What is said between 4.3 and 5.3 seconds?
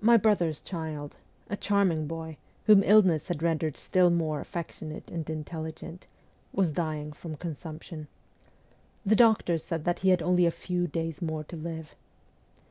affectionate and